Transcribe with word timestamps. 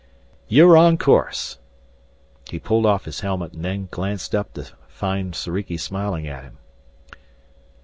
"You're 0.47 0.77
on 0.77 0.97
course!" 0.97 1.59
He 2.49 2.57
pulled 2.57 2.87
off 2.87 3.05
his 3.05 3.19
helmet 3.19 3.53
and 3.53 3.63
then 3.63 3.87
glanced 3.91 4.33
up 4.33 4.51
to 4.55 4.65
find 4.87 5.35
Soriki 5.35 5.77
smiling 5.77 6.27
at 6.27 6.41
him. 6.43 6.57